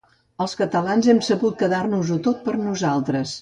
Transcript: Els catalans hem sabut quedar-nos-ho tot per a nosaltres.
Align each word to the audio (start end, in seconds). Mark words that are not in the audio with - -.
Els 0.45 0.55
catalans 0.61 1.09
hem 1.13 1.19
sabut 1.27 1.59
quedar-nos-ho 1.61 2.19
tot 2.29 2.41
per 2.49 2.57
a 2.57 2.61
nosaltres. 2.65 3.29